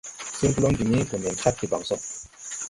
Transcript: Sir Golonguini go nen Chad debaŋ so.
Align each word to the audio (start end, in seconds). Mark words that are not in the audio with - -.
Sir 0.37 0.49
Golonguini 0.55 1.01
go 1.09 1.15
nen 1.19 1.35
Chad 1.41 1.55
debaŋ 1.61 1.83
so. 1.89 1.95